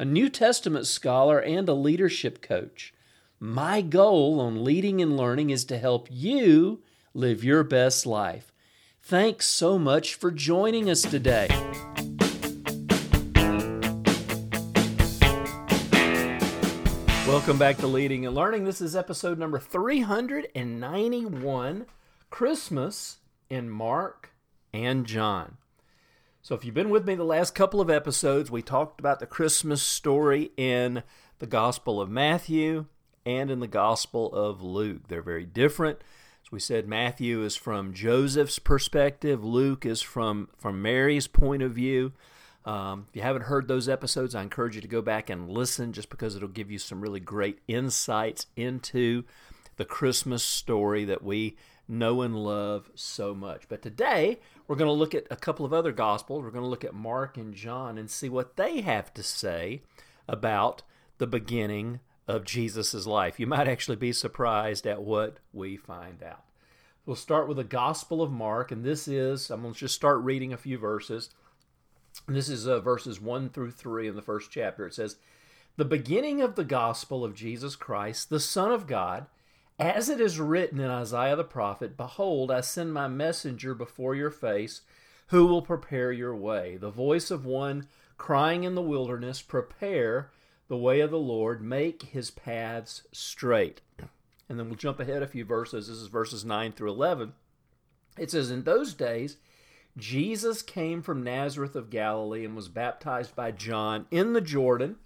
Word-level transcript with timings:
a 0.00 0.04
New 0.04 0.28
Testament 0.28 0.86
scholar, 0.86 1.40
and 1.40 1.68
a 1.68 1.74
leadership 1.74 2.40
coach. 2.40 2.94
My 3.40 3.80
goal 3.80 4.40
on 4.40 4.62
leading 4.62 5.02
and 5.02 5.16
learning 5.16 5.50
is 5.50 5.64
to 5.64 5.76
help 5.76 6.06
you 6.08 6.84
live 7.14 7.42
your 7.42 7.64
best 7.64 8.06
life. 8.06 8.52
Thanks 9.02 9.46
so 9.46 9.76
much 9.76 10.14
for 10.14 10.30
joining 10.30 10.88
us 10.88 11.02
today. 11.02 11.48
Welcome 17.26 17.58
back 17.58 17.78
to 17.78 17.88
Leading 17.88 18.24
and 18.24 18.36
Learning. 18.36 18.64
This 18.64 18.80
is 18.80 18.94
episode 18.94 19.36
number 19.36 19.58
391 19.58 21.86
Christmas 22.30 23.16
in 23.50 23.68
Mark 23.68 24.30
and 24.72 25.06
John. 25.06 25.56
So, 26.48 26.54
if 26.54 26.64
you've 26.64 26.74
been 26.74 26.88
with 26.88 27.06
me 27.06 27.14
the 27.14 27.24
last 27.24 27.54
couple 27.54 27.78
of 27.78 27.90
episodes, 27.90 28.50
we 28.50 28.62
talked 28.62 29.00
about 29.00 29.20
the 29.20 29.26
Christmas 29.26 29.82
story 29.82 30.50
in 30.56 31.02
the 31.40 31.46
Gospel 31.46 32.00
of 32.00 32.08
Matthew 32.08 32.86
and 33.26 33.50
in 33.50 33.60
the 33.60 33.68
Gospel 33.68 34.32
of 34.32 34.62
Luke. 34.62 35.08
They're 35.08 35.20
very 35.20 35.44
different. 35.44 35.98
As 36.42 36.50
we 36.50 36.58
said, 36.58 36.88
Matthew 36.88 37.42
is 37.42 37.54
from 37.54 37.92
Joseph's 37.92 38.58
perspective, 38.58 39.44
Luke 39.44 39.84
is 39.84 40.00
from, 40.00 40.48
from 40.56 40.80
Mary's 40.80 41.26
point 41.26 41.62
of 41.62 41.72
view. 41.72 42.14
Um, 42.64 43.08
if 43.10 43.16
you 43.16 43.20
haven't 43.20 43.42
heard 43.42 43.68
those 43.68 43.86
episodes, 43.86 44.34
I 44.34 44.40
encourage 44.40 44.74
you 44.74 44.80
to 44.80 44.88
go 44.88 45.02
back 45.02 45.28
and 45.28 45.50
listen 45.50 45.92
just 45.92 46.08
because 46.08 46.34
it'll 46.34 46.48
give 46.48 46.70
you 46.70 46.78
some 46.78 47.02
really 47.02 47.20
great 47.20 47.58
insights 47.68 48.46
into 48.56 49.24
the 49.76 49.84
Christmas 49.84 50.44
story 50.44 51.04
that 51.04 51.22
we 51.22 51.58
know 51.88 52.22
and 52.22 52.36
love 52.36 52.90
so 52.94 53.34
much. 53.34 53.68
But 53.68 53.82
today, 53.82 54.40
we're 54.68 54.76
going 54.76 54.88
to 54.88 54.92
look 54.92 55.14
at 55.14 55.26
a 55.30 55.36
couple 55.36 55.64
of 55.64 55.72
other 55.72 55.92
Gospels. 55.92 56.44
We're 56.44 56.50
going 56.50 56.64
to 56.64 56.70
look 56.70 56.84
at 56.84 56.94
Mark 56.94 57.38
and 57.38 57.54
John 57.54 57.96
and 57.96 58.10
see 58.10 58.28
what 58.28 58.56
they 58.56 58.82
have 58.82 59.12
to 59.14 59.22
say 59.22 59.80
about 60.28 60.82
the 61.16 61.26
beginning 61.26 62.00
of 62.28 62.44
Jesus' 62.44 63.06
life. 63.06 63.40
You 63.40 63.46
might 63.46 63.66
actually 63.66 63.96
be 63.96 64.12
surprised 64.12 64.86
at 64.86 65.02
what 65.02 65.38
we 65.54 65.78
find 65.78 66.22
out. 66.22 66.44
We'll 67.06 67.16
start 67.16 67.48
with 67.48 67.56
the 67.56 67.64
Gospel 67.64 68.20
of 68.20 68.30
Mark, 68.30 68.70
and 68.70 68.84
this 68.84 69.08
is, 69.08 69.50
I'm 69.50 69.62
going 69.62 69.72
to 69.72 69.80
just 69.80 69.94
start 69.94 70.18
reading 70.18 70.52
a 70.52 70.58
few 70.58 70.76
verses. 70.76 71.30
This 72.26 72.50
is 72.50 72.68
uh, 72.68 72.80
verses 72.80 73.18
1 73.18 73.48
through 73.48 73.70
3 73.70 74.08
in 74.08 74.16
the 74.16 74.22
first 74.22 74.50
chapter. 74.50 74.86
It 74.86 74.92
says, 74.92 75.16
The 75.78 75.86
beginning 75.86 76.42
of 76.42 76.54
the 76.54 76.64
gospel 76.64 77.24
of 77.24 77.34
Jesus 77.34 77.74
Christ, 77.74 78.28
the 78.28 78.38
Son 78.38 78.70
of 78.70 78.86
God, 78.86 79.24
as 79.78 80.08
it 80.08 80.20
is 80.20 80.40
written 80.40 80.80
in 80.80 80.90
Isaiah 80.90 81.36
the 81.36 81.44
prophet, 81.44 81.96
Behold, 81.96 82.50
I 82.50 82.60
send 82.60 82.92
my 82.92 83.08
messenger 83.08 83.74
before 83.74 84.14
your 84.14 84.30
face, 84.30 84.80
who 85.28 85.46
will 85.46 85.62
prepare 85.62 86.10
your 86.10 86.34
way. 86.34 86.76
The 86.76 86.90
voice 86.90 87.30
of 87.30 87.44
one 87.44 87.86
crying 88.16 88.64
in 88.64 88.74
the 88.74 88.82
wilderness, 88.82 89.40
Prepare 89.40 90.30
the 90.68 90.76
way 90.76 91.00
of 91.00 91.10
the 91.10 91.18
Lord, 91.18 91.62
make 91.62 92.02
his 92.02 92.30
paths 92.30 93.02
straight. 93.12 93.80
And 94.48 94.58
then 94.58 94.66
we'll 94.66 94.76
jump 94.76 95.00
ahead 95.00 95.22
a 95.22 95.26
few 95.26 95.44
verses. 95.44 95.88
This 95.88 95.98
is 95.98 96.08
verses 96.08 96.44
9 96.44 96.72
through 96.72 96.90
11. 96.90 97.34
It 98.18 98.30
says, 98.30 98.50
In 98.50 98.64
those 98.64 98.94
days, 98.94 99.36
Jesus 99.96 100.62
came 100.62 101.02
from 101.02 101.22
Nazareth 101.22 101.76
of 101.76 101.90
Galilee 101.90 102.44
and 102.44 102.56
was 102.56 102.68
baptized 102.68 103.36
by 103.36 103.50
John 103.50 104.06
in 104.10 104.32
the 104.32 104.40
Jordan. 104.40 104.96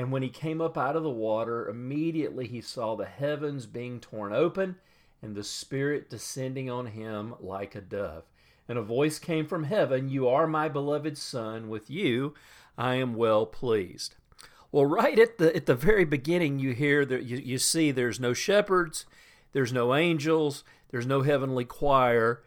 And 0.00 0.10
when 0.10 0.22
he 0.22 0.30
came 0.30 0.62
up 0.62 0.78
out 0.78 0.96
of 0.96 1.02
the 1.02 1.10
water, 1.10 1.68
immediately 1.68 2.46
he 2.46 2.62
saw 2.62 2.96
the 2.96 3.04
heavens 3.04 3.66
being 3.66 4.00
torn 4.00 4.32
open 4.32 4.76
and 5.20 5.34
the 5.34 5.44
Spirit 5.44 6.08
descending 6.08 6.70
on 6.70 6.86
him 6.86 7.34
like 7.38 7.74
a 7.74 7.82
dove. 7.82 8.22
And 8.66 8.78
a 8.78 8.82
voice 8.82 9.18
came 9.18 9.46
from 9.46 9.64
heaven 9.64 10.08
You 10.08 10.26
are 10.26 10.46
my 10.46 10.70
beloved 10.70 11.18
Son, 11.18 11.68
with 11.68 11.90
you 11.90 12.32
I 12.78 12.94
am 12.94 13.12
well 13.12 13.44
pleased. 13.44 14.14
Well, 14.72 14.86
right 14.86 15.18
at 15.18 15.36
the 15.36 15.54
at 15.54 15.66
the 15.66 15.74
very 15.74 16.06
beginning, 16.06 16.60
you 16.60 16.72
hear 16.72 17.04
that 17.04 17.24
you, 17.24 17.36
you 17.36 17.58
see 17.58 17.90
there's 17.90 18.18
no 18.18 18.32
shepherds, 18.32 19.04
there's 19.52 19.70
no 19.70 19.94
angels, 19.94 20.64
there's 20.90 21.06
no 21.06 21.20
heavenly 21.20 21.66
choir 21.66 22.42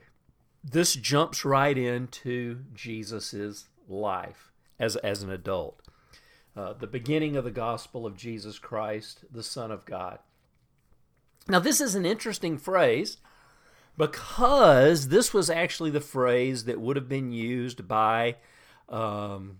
this 0.63 0.95
jumps 0.95 1.45
right 1.45 1.77
into 1.77 2.61
Jesus's 2.73 3.67
life 3.87 4.51
as, 4.79 4.95
as 4.95 5.21
an 5.21 5.29
adult. 5.29 5.82
Uh, 6.55 6.73
the 6.73 6.87
beginning 6.87 7.35
of 7.35 7.43
the 7.43 7.51
gospel 7.51 8.05
of 8.05 8.15
Jesus 8.15 8.59
Christ, 8.59 9.25
the 9.31 9.43
Son 9.43 9.71
of 9.71 9.85
God. 9.85 10.19
Now, 11.47 11.59
this 11.59 11.81
is 11.81 11.95
an 11.95 12.05
interesting 12.05 12.57
phrase 12.57 13.17
because 13.97 15.09
this 15.09 15.33
was 15.33 15.49
actually 15.49 15.89
the 15.89 16.01
phrase 16.01 16.65
that 16.65 16.79
would 16.79 16.95
have 16.95 17.09
been 17.09 17.31
used 17.31 17.87
by 17.87 18.35
um, 18.87 19.57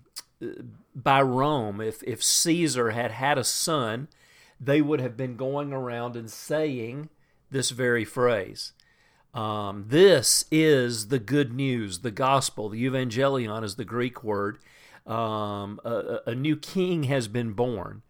by 0.96 1.22
Rome. 1.22 1.82
If 1.82 2.04
if 2.04 2.24
Caesar 2.24 2.92
had 2.92 3.12
had 3.12 3.38
a 3.38 3.44
son, 3.44 4.08
they 4.60 4.82
would 4.82 5.02
have 5.02 5.18
been 5.18 5.36
going 5.36 5.74
around 5.74 6.16
and 6.16 6.30
saying 6.30 7.10
this 7.50 7.72
very 7.72 8.06
phrase. 8.06 8.74
Um, 9.34 9.86
this 9.88 10.46
is 10.52 11.08
the 11.08 11.20
good 11.20 11.54
news, 11.54 12.00
the 12.00 12.12
gospel. 12.12 12.70
The 12.70 12.86
evangelion 12.86 13.64
is 13.64 13.76
the 13.76 13.86
Greek 13.86 14.24
word. 14.24 14.60
Um, 15.06 15.82
a, 15.84 16.20
a, 16.28 16.36
new 16.36 16.56
king 16.56 17.04
has 17.04 17.28
been 17.28 17.52
born, 17.52 18.04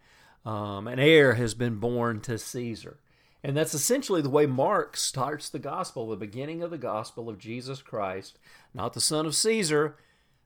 um, 0.44 0.86
an 0.86 1.00
heir 1.00 1.34
has 1.34 1.52
been 1.52 1.76
born 1.76 2.20
to 2.20 2.38
Caesar. 2.38 3.00
And 3.42 3.56
that's 3.56 3.74
essentially 3.74 4.22
the 4.22 4.30
way 4.30 4.46
Mark 4.46 4.96
starts 4.96 5.48
the 5.48 5.58
gospel, 5.58 6.08
the 6.08 6.16
beginning 6.16 6.62
of 6.62 6.70
the 6.70 6.78
gospel 6.78 7.28
of 7.28 7.38
Jesus 7.38 7.82
Christ, 7.82 8.38
not 8.72 8.92
the 8.92 9.00
son 9.00 9.26
of 9.26 9.34
Caesar, 9.34 9.96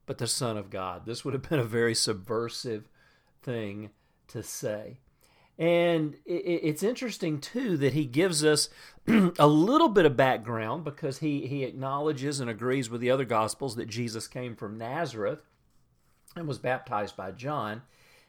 but 0.07 0.19
the 0.19 0.27
son 0.27 0.57
of 0.57 0.71
God. 0.71 1.05
This 1.05 1.25
would 1.25 1.35
have 1.35 1.49
been 1.49 1.61
a 1.61 1.65
very 1.65 1.95
subversive 1.95 2.89
thing 3.43 3.91
to 4.29 4.43
say. 4.43 5.01
And 5.59 6.17
it's 6.25 6.85
interesting, 6.85 7.41
too, 7.41 7.77
that 7.79 7.93
he 7.93 8.05
gives 8.05 8.45
us 8.45 8.69
a 9.07 9.47
little 9.47 9.89
bit 9.89 10.07
of 10.07 10.17
background 10.17 10.85
because 10.85 11.19
he, 11.19 11.47
he 11.47 11.65
acknowledges 11.65 12.39
and 12.39 12.49
agrees 12.49 12.89
with 12.89 13.01
the 13.01 13.11
other 13.11 13.25
Gospels 13.25 13.75
that 13.77 13.89
Jesus 13.89 14.29
came 14.29 14.55
from 14.55 14.79
Nazareth 14.79 15.41
and 16.39 16.49
was 16.49 16.59
baptized 16.59 17.17
by 17.17 17.31
John. 17.31 17.83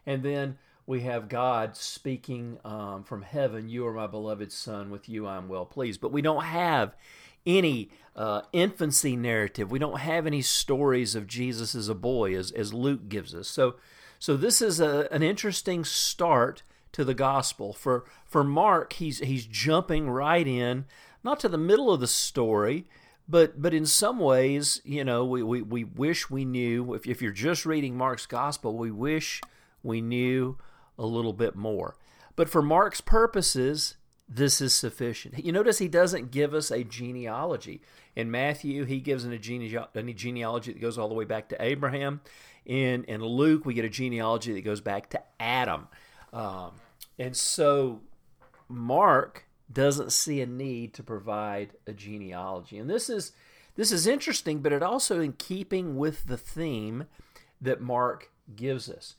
And 0.06 0.24
then 0.24 0.58
we 0.86 1.02
have 1.02 1.30
God 1.30 1.76
speaking 1.76 2.58
um, 2.66 3.04
from 3.04 3.22
heaven, 3.22 3.70
You 3.70 3.86
are 3.88 3.94
my 3.94 4.08
beloved 4.08 4.52
Son, 4.52 4.90
with 4.90 5.08
you 5.08 5.28
I 5.28 5.38
am 5.38 5.48
well 5.48 5.66
pleased. 5.66 6.02
But 6.02 6.12
we 6.12 6.22
don't 6.22 6.46
have 6.46 6.96
any 7.46 7.90
uh, 8.16 8.42
infancy 8.52 9.16
narrative. 9.16 9.72
We 9.72 9.80
don't 9.80 10.00
have 10.00 10.26
any 10.26 10.42
stories 10.42 11.16
of 11.16 11.28
Jesus 11.28 11.76
as 11.76 11.90
a 11.90 11.96
boy, 11.96 12.36
as, 12.36 12.52
as 12.52 12.74
Luke 12.74 13.08
gives 13.08 13.36
us. 13.36 13.48
So, 13.48 13.76
so 14.18 14.36
this 14.36 14.62
is 14.62 14.80
a, 14.80 15.08
an 15.12 15.24
interesting 15.24 15.86
start 15.86 16.64
to 16.92 17.06
the 17.06 17.14
gospel. 17.14 17.74
For 17.74 18.06
for 18.26 18.44
Mark, 18.44 18.94
he's 18.94 19.20
he's 19.20 19.46
jumping 19.46 20.10
right 20.10 20.48
in, 20.48 20.86
not 21.24 21.40
to 21.42 21.50
the 21.50 21.58
middle 21.58 21.92
of 21.92 22.00
the 22.00 22.08
story, 22.08 22.88
but 23.30 23.62
but 23.62 23.74
in 23.74 23.86
some 23.86 24.18
ways, 24.18 24.82
you 24.84 25.04
know, 25.04 25.24
we, 25.24 25.44
we, 25.44 25.62
we 25.62 25.84
wish 25.84 26.30
we 26.30 26.46
knew. 26.46 26.96
If 26.96 27.06
if 27.06 27.22
you're 27.22 27.32
just 27.32 27.66
reading 27.66 27.96
Mark's 27.96 28.26
gospel, 28.26 28.76
we 28.76 28.90
wish 28.90 29.40
we 29.84 30.02
knew 30.02 30.58
a 30.98 31.06
little 31.06 31.34
bit 31.34 31.56
more. 31.56 31.96
But 32.36 32.50
for 32.50 32.62
Mark's 32.62 33.02
purposes, 33.02 33.96
this 34.28 34.62
is 34.62 34.74
sufficient. 34.74 35.44
You 35.44 35.52
notice 35.52 35.78
he 35.78 35.88
doesn't 35.88 36.32
give 36.32 36.54
us 36.54 36.72
a 36.72 36.84
genealogy. 36.84 37.82
In 38.16 38.32
Matthew, 38.32 38.86
he 38.86 39.00
gives 39.00 39.24
an, 39.24 39.34
a, 39.34 39.38
genealogy 39.38 40.74
that 40.74 40.82
goes 40.82 40.98
all 40.98 41.08
the 41.08 41.16
way 41.16 41.26
back 41.26 41.50
to 41.50 41.62
Abraham. 41.62 42.22
In, 42.66 43.04
in 43.06 43.24
Luke, 43.24 43.66
we 43.66 43.74
get 43.74 43.86
a 43.86 43.90
genealogy 43.90 44.54
that 44.54 44.62
goes 44.62 44.82
back 44.82 45.10
to 45.12 45.22
Adam. 45.40 45.88
Um, 46.34 46.72
and 47.18 47.36
so 47.36 48.02
Mark 48.68 49.46
doesn't 49.72 50.12
see 50.12 50.42
a 50.42 50.46
need 50.46 50.94
to 50.96 51.04
provide 51.04 51.74
a 51.86 51.94
genealogy. 51.94 52.78
And 52.78 52.90
this 52.90 53.10
is 53.10 53.32
this 53.76 53.92
is 53.92 54.08
interesting, 54.08 54.60
but 54.60 54.74
it 54.74 54.84
also 54.84 55.22
in 55.22 55.34
keeping 55.34 55.96
with 55.96 56.26
the 56.26 56.38
theme 56.38 57.06
that 57.62 57.82
Mark 57.82 58.32
gives 58.56 58.90
us. 58.90 59.16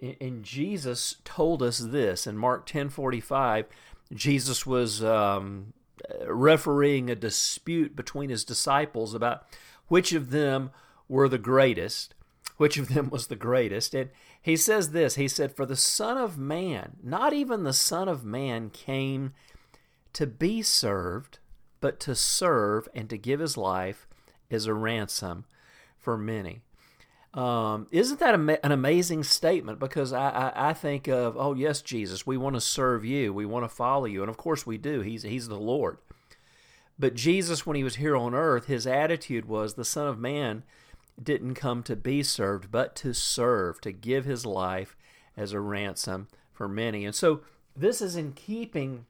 And 0.00 0.44
Jesus 0.44 1.16
told 1.24 1.62
us 1.62 1.78
this 1.78 2.26
in 2.26 2.36
Mark 2.36 2.66
10:45. 2.66 3.66
Jesus 4.12 4.66
was 4.66 5.02
um, 5.02 5.72
refereeing 6.26 7.08
a 7.08 7.14
dispute 7.14 7.96
between 7.96 8.28
his 8.28 8.44
disciples 8.44 9.14
about 9.14 9.44
which 9.88 10.12
of 10.12 10.30
them 10.30 10.70
were 11.08 11.28
the 11.28 11.38
greatest, 11.38 12.14
which 12.56 12.76
of 12.76 12.88
them 12.88 13.08
was 13.10 13.26
the 13.26 13.36
greatest, 13.36 13.94
and 13.94 14.10
He 14.40 14.56
says 14.56 14.90
this 14.90 15.14
He 15.16 15.28
said, 15.28 15.54
For 15.54 15.66
the 15.66 15.76
Son 15.76 16.16
of 16.16 16.38
Man, 16.38 16.96
not 17.02 17.32
even 17.32 17.62
the 17.62 17.72
Son 17.72 18.08
of 18.08 18.24
Man 18.24 18.70
came 18.70 19.32
to 20.14 20.26
be 20.26 20.62
served, 20.62 21.38
but 21.80 22.00
to 22.00 22.14
serve 22.14 22.88
and 22.94 23.10
to 23.10 23.18
give 23.18 23.40
his 23.40 23.56
life 23.56 24.06
as 24.50 24.66
a 24.66 24.74
ransom 24.74 25.44
for 25.98 26.16
many. 26.16 26.62
Um, 27.34 27.88
isn't 27.90 28.20
that 28.20 28.34
an 28.34 28.72
amazing 28.72 29.24
statement? 29.24 29.80
Because 29.80 30.12
I, 30.12 30.28
I, 30.28 30.70
I, 30.70 30.72
think 30.72 31.08
of, 31.08 31.36
oh, 31.36 31.54
yes, 31.54 31.82
Jesus, 31.82 32.24
we 32.24 32.36
want 32.36 32.54
to 32.54 32.60
serve 32.60 33.04
you. 33.04 33.32
We 33.32 33.44
want 33.44 33.64
to 33.64 33.68
follow 33.68 34.04
you. 34.04 34.22
And 34.22 34.30
of 34.30 34.36
course 34.36 34.64
we 34.64 34.78
do. 34.78 35.00
He's, 35.00 35.24
he's 35.24 35.48
the 35.48 35.58
Lord. 35.58 35.98
But 36.96 37.14
Jesus, 37.14 37.66
when 37.66 37.76
he 37.76 37.82
was 37.82 37.96
here 37.96 38.16
on 38.16 38.34
earth, 38.34 38.66
his 38.66 38.86
attitude 38.86 39.46
was 39.46 39.74
the 39.74 39.84
Son 39.84 40.06
of 40.06 40.18
Man 40.18 40.62
didn't 41.20 41.54
come 41.54 41.82
to 41.84 41.96
be 41.96 42.22
served, 42.22 42.70
but 42.70 42.94
to 42.96 43.12
serve, 43.12 43.80
to 43.80 43.90
give 43.90 44.24
his 44.24 44.46
life 44.46 44.96
as 45.36 45.52
a 45.52 45.60
ransom 45.60 46.28
for 46.52 46.68
many. 46.68 47.04
And 47.04 47.14
so 47.14 47.40
this 47.76 48.00
is 48.00 48.14
in 48.14 48.32
keeping 48.32 49.06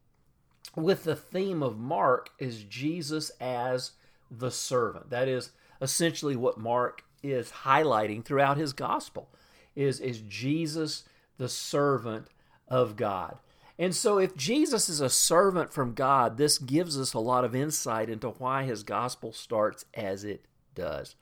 with 0.77 1.05
the 1.05 1.17
theme 1.17 1.63
of 1.63 1.79
Mark 1.79 2.31
is 2.39 2.65
Jesus 2.65 3.31
as 3.41 3.93
the 4.31 4.51
servant. 4.51 5.11
That 5.11 5.29
is 5.29 5.53
essentially 5.81 6.37
what 6.37 6.59
Mark 6.59 7.03
is 7.23 7.51
highlighting 7.65 8.25
throughout 8.25 8.57
his 8.57 8.73
gospel 8.73 9.29
is 9.75 9.99
is 10.01 10.21
Jesus 10.21 11.05
the 11.39 11.49
servant 11.49 12.29
of 12.69 12.97
God. 12.97 13.39
And 13.79 13.95
so 13.95 14.19
if 14.19 14.37
Jesus 14.37 14.89
is 14.89 15.01
a 15.01 15.11
servant 15.11 15.73
from 15.73 15.95
God, 15.95 16.37
this 16.37 16.59
gives 16.59 16.99
us 16.99 17.13
a 17.13 17.19
lot 17.19 17.45
of 17.45 17.55
insight 17.55 18.09
into 18.09 18.31
why 18.31 18.63
his 18.63 18.85
gospel 18.85 19.33
starts 19.33 19.85
as 19.95 20.23
it 20.23 20.45
does. 20.75 21.17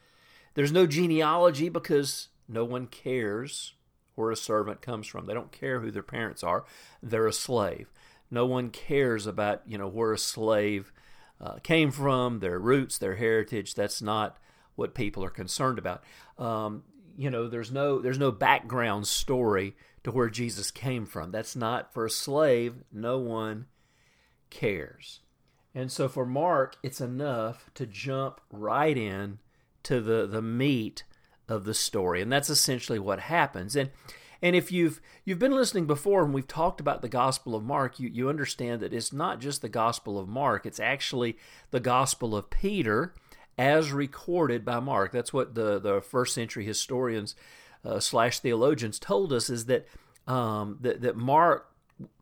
There's 0.55 0.73
no 0.73 0.87
genealogy 0.87 1.71
because 1.71 2.29
no 2.47 2.65
one 2.65 2.87
cares 2.89 3.73
where 4.17 4.31
a 4.31 4.37
servant 4.37 4.83
comes 4.83 5.07
from. 5.07 5.25
They 5.25 5.33
don't 5.33 5.51
care 5.51 5.81
who 5.81 5.91
their 5.91 6.03
parents 6.03 6.43
are. 6.43 6.65
They're 7.03 7.27
a 7.27 7.33
slave. 7.33 7.91
No 8.33 8.47
one 8.47 8.71
cares 8.71 9.27
about, 9.27 9.63
you 9.67 9.77
know, 9.77 9.89
where 9.89 10.13
a 10.13 10.19
slave 10.19 10.93
uh, 11.39 11.57
came 11.63 11.91
from, 11.91 12.41
their 12.41 12.59
roots, 12.59 12.97
their 12.97 13.17
heritage. 13.17 13.75
That's 13.75 14.01
not 14.01 14.39
what 14.75 14.95
people 14.95 15.23
are 15.23 15.31
concerned 15.31 15.79
about. 15.79 16.03
Um, 16.39 16.85
you 17.17 17.31
know, 17.31 17.47
there's 17.47 17.71
no 17.71 17.99
there's 18.01 18.19
no 18.19 18.31
background 18.31 19.07
story 19.07 19.77
to 20.05 20.11
where 20.11 20.31
Jesus 20.31 20.71
came 20.71 21.05
from. 21.05 21.31
That's 21.31 21.55
not 21.55 21.93
for 21.93 22.07
a 22.07 22.11
slave. 22.11 22.77
No 22.91 23.19
one 23.19 23.67
cares. 24.51 25.21
And 25.75 25.93
so 25.93 26.09
for 26.09 26.27
Mark, 26.27 26.77
it's 26.83 27.01
enough 27.01 27.71
to 27.75 27.87
jump 27.87 28.41
right 28.51 28.97
in 28.97 29.39
to 29.83 30.01
the 30.01 30.27
the 30.27 30.43
meat 30.43 31.05
of 31.49 31.65
the 31.65 31.75
story, 31.75 32.23
and 32.23 32.33
that's 32.33 32.51
essentially 32.51 32.99
what 32.99 33.21
happens. 33.21 33.77
And 33.77 33.91
and 34.43 34.57
if 34.57 34.73
you've 34.73 35.01
you've 35.25 35.39
been 35.39 35.55
listening 35.55 35.87
before 35.87 36.25
and 36.25 36.35
we've 36.35 36.49
talked 36.49 36.81
about 36.81 37.01
the 37.01 37.09
Gospel 37.09 37.55
of 37.55 37.63
Mark, 37.63 38.01
you, 38.01 38.09
you 38.09 38.29
understand 38.29 38.81
that 38.81 38.93
it's 38.93 39.13
not 39.13 39.41
just 39.41 39.63
the 39.63 39.69
Gospel 39.69 40.19
of 40.19 40.29
Mark, 40.29 40.67
it's 40.67 40.81
actually 40.81 41.39
the 41.71 41.81
Gospel 41.81 42.37
of 42.37 42.51
Peter 42.51 43.15
as 43.57 43.93
recorded 43.93 44.65
by 44.65 44.81
Mark. 44.81 45.13
That's 45.13 45.33
what 45.33 45.55
the, 45.55 45.79
the 45.79 46.01
first 46.01 46.35
century 46.35 46.65
historians 46.65 47.37
uh, 47.85 48.01
slash 48.01 48.41
theologians 48.41 48.99
told 48.99 49.33
us 49.33 49.49
is 49.49 49.67
that, 49.67 49.87
um, 50.27 50.79
that 50.81 51.01
that 51.03 51.17
Mark 51.17 51.73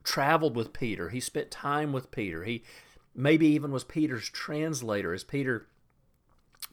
traveled 0.04 0.56
with 0.56 0.72
Peter. 0.72 1.08
He 1.08 1.20
spent 1.20 1.50
time 1.50 1.92
with 1.92 2.10
Peter. 2.10 2.44
He 2.44 2.62
maybe 3.14 3.46
even 3.46 3.70
was 3.70 3.84
Peter's 3.84 4.28
translator 4.28 5.14
as 5.14 5.24
Peter 5.24 5.66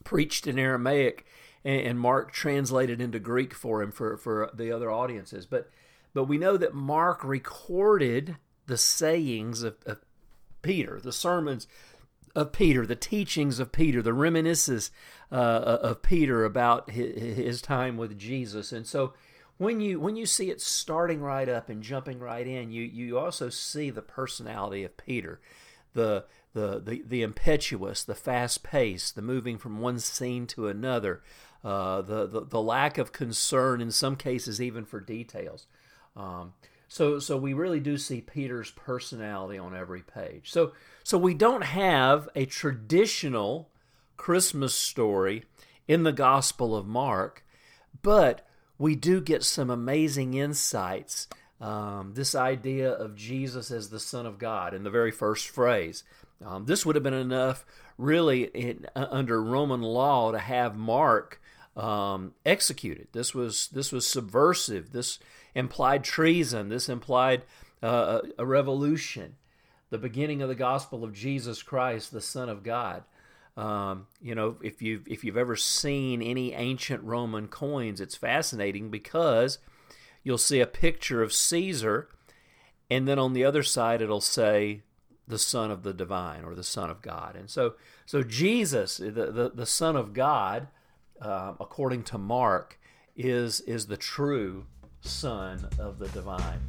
preached 0.04 0.48
in 0.48 0.60
Aramaic 0.60 1.26
and, 1.64 2.00
Mark 2.00 2.32
translated 2.32 3.02
into 3.02 3.20
Greek 3.20 3.54
for 3.54 3.82
him 3.82 3.92
for, 3.92 4.18
for 4.18 4.50
the 4.54 4.72
other 4.72 4.90
audiences. 4.90 5.46
But 5.46 5.70
but 6.14 6.24
we 6.24 6.38
know 6.38 6.58
that 6.58 6.74
Mark 6.74 7.24
recorded 7.24 8.38
the 8.66 8.78
sayings 8.78 9.64
of, 9.64 9.76
of 9.86 10.00
Peter, 10.62 11.00
the 11.00 11.12
sermons 11.12 11.68
of 12.36 12.52
Peter, 12.52 12.86
the 12.86 12.96
teachings 12.96 13.60
of 13.60 13.72
Peter, 13.72 14.02
the 14.02 14.14
reminiscences 14.14 14.92
uh, 15.32 15.36
of 15.36 16.02
Peter 16.02 16.46
about 16.46 16.92
his, 16.92 17.38
his, 17.38 17.62
time 17.62 17.98
with 17.98 18.18
Jesus. 18.18 18.72
And 18.72 18.86
so 18.86 19.14
when 19.58 19.80
you 19.80 20.00
when 20.00 20.16
you 20.16 20.26
see 20.26 20.50
it 20.50 20.62
starting 20.62 21.22
right 21.22 21.50
up 21.50 21.70
and 21.70 21.82
jumping 21.82 22.20
right 22.20 22.46
in, 22.46 22.72
you 22.72 22.84
you 22.84 23.18
also 23.18 23.50
see 23.50 23.90
the 23.90 24.02
personality 24.02 24.84
of 24.84 24.98
Peter, 24.98 25.40
the 25.94 26.26
the 26.58 26.80
the, 26.80 27.04
the 27.06 27.22
impetuous, 27.22 28.04
the 28.04 28.16
fast 28.16 28.64
pace, 28.64 29.12
the 29.12 29.22
moving 29.22 29.58
from 29.58 29.80
one 29.80 30.00
scene 30.00 30.48
to 30.48 30.68
another, 30.68 31.22
uh, 31.64 32.02
the, 32.02 32.26
the, 32.26 32.42
the 32.42 32.62
lack 32.62 32.98
of 32.98 33.12
concern 33.12 33.80
in 33.80 33.92
some 33.92 34.16
cases 34.16 34.60
even 34.60 34.84
for 34.84 35.00
details. 35.00 35.68
Um, 36.16 36.54
so 36.88 37.20
so 37.20 37.38
we 37.38 37.54
really 37.54 37.80
do 37.80 37.98
see 37.98 38.22
Peter's 38.22 38.72
personality 38.72 39.60
on 39.60 39.76
every 39.76 40.02
page. 40.02 40.52
So 40.52 40.72
so 41.04 41.18
we 41.18 41.36
don't 41.36 41.64
have 41.64 42.28
a 42.36 42.46
traditional 42.46 43.70
Christmas 44.18 44.74
story 44.74 45.44
in 45.88 46.04
the 46.04 46.12
Gospel 46.12 46.76
of 46.76 46.88
Mark, 46.88 47.46
but 48.02 48.48
we 48.80 48.96
do 48.96 49.22
get 49.22 49.44
some 49.44 49.70
amazing 49.70 50.34
insights. 50.34 51.28
Um, 51.60 52.14
this 52.14 52.36
idea 52.36 52.92
of 52.92 53.16
Jesus 53.16 53.72
as 53.72 53.90
the 53.90 54.00
Son 54.00 54.26
of 54.28 54.38
God 54.38 54.74
in 54.74 54.84
the 54.84 54.92
very 54.92 55.12
first 55.12 55.50
phrase. 55.50 56.04
Um, 56.46 56.66
this 56.66 56.86
would 56.86 56.96
have 56.96 57.04
been 57.04 57.14
enough, 57.14 57.66
really, 57.98 58.44
in, 58.44 58.86
uh, 58.96 59.08
under 59.10 59.42
Roman 59.42 59.82
law, 59.82 60.32
to 60.32 60.40
have 60.40 60.76
Mark 60.76 61.42
um, 61.76 62.34
executed. 62.46 63.08
This 63.12 63.34
was 63.34 63.68
this 63.68 63.92
was 63.92 64.06
subversive. 64.06 64.92
This 64.92 65.20
implied 65.56 66.04
treason. 66.04 66.70
This 66.70 66.90
implied 66.90 67.44
uh, 67.82 68.22
a, 68.38 68.46
revolution. 68.46 69.36
The 69.90 69.98
beginning 69.98 70.42
of 70.42 70.50
the 70.50 70.56
gospel 70.56 71.04
of 71.04 71.14
Jesus 71.14 71.64
Christ, 71.64 72.12
the 72.12 72.22
Son 72.22 72.50
of 72.50 72.64
God. 72.64 73.04
Um, 73.56 74.08
you 74.22 74.36
know, 74.36 74.58
if 74.62 74.82
you've 74.82 75.08
if 75.08 75.24
you've 75.24 75.38
ever 75.38 75.56
seen 75.56 76.22
any 76.22 76.54
ancient 76.54 77.04
Roman 77.04 77.48
coins, 77.48 78.02
it's 78.02 78.16
fascinating 78.16 78.90
because 78.90 79.60
you'll 80.24 80.38
see 80.38 80.60
a 80.60 80.68
picture 80.68 81.24
of 81.24 81.34
Caesar, 81.34 82.10
and 82.90 83.08
then 83.08 83.18
on 83.18 83.34
the 83.34 83.46
other 83.46 83.64
side 83.64 84.02
it'll 84.02 84.22
say 84.22 84.82
the 85.28 85.38
Son 85.38 85.72
of 85.72 85.84
the 85.84 85.94
Divine 85.94 86.44
or 86.44 86.56
the 86.56 86.64
Son 86.64 86.90
of 86.90 87.02
God. 87.02 87.36
And 87.36 87.50
so, 87.50 87.74
so 88.06 88.24
Jesus, 88.24 88.98
the 88.98 89.12
the, 89.12 89.52
the 89.54 89.66
Son 89.66 89.96
of 89.96 90.14
God, 90.14 90.68
uh, 91.22 91.54
according 91.60 92.04
to 92.04 92.18
Mark, 92.18 92.80
is, 93.16 93.62
is 93.62 93.88
the 93.88 93.98
true 93.98 94.66
Son 95.02 95.68
of 95.80 96.00
the 96.00 96.08
divine. 96.10 96.62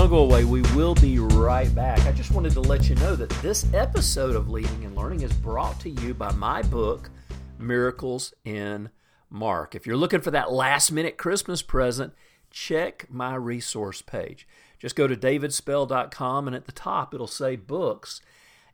Don't 0.00 0.08
go 0.08 0.18
away. 0.20 0.44
We 0.46 0.62
will 0.74 0.94
be 0.94 1.18
right 1.18 1.74
back. 1.74 2.00
I 2.06 2.12
just 2.12 2.30
wanted 2.30 2.54
to 2.54 2.60
let 2.60 2.88
you 2.88 2.94
know 2.94 3.14
that 3.16 3.28
this 3.42 3.66
episode 3.74 4.34
of 4.34 4.48
Leading 4.48 4.86
and 4.86 4.96
Learning 4.96 5.20
is 5.20 5.32
brought 5.34 5.78
to 5.80 5.90
you 5.90 6.14
by 6.14 6.32
my 6.32 6.62
book, 6.62 7.10
Miracles 7.58 8.32
in 8.42 8.88
Mark. 9.28 9.74
If 9.74 9.86
you're 9.86 9.98
looking 9.98 10.22
for 10.22 10.30
that 10.30 10.50
last 10.50 10.90
minute 10.90 11.18
Christmas 11.18 11.60
present, 11.60 12.14
check 12.50 13.08
my 13.10 13.34
resource 13.34 14.00
page. 14.00 14.48
Just 14.78 14.96
go 14.96 15.06
to 15.06 15.14
davidspell.com 15.14 16.46
and 16.46 16.56
at 16.56 16.64
the 16.64 16.72
top 16.72 17.12
it'll 17.12 17.26
say 17.26 17.56
books 17.56 18.22